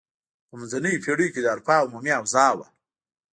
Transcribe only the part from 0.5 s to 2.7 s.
منځنیو پیړیو کې د اروپا عمومي اوضاع وه.